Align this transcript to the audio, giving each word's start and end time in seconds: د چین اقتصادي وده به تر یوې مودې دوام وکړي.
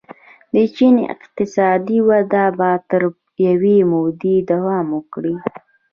د 0.53 0.55
چین 0.75 0.95
اقتصادي 1.13 1.99
وده 2.09 2.45
به 2.57 2.71
تر 2.89 3.03
یوې 3.47 3.77
مودې 3.91 4.35
دوام 4.51 4.87
وکړي. 4.97 5.35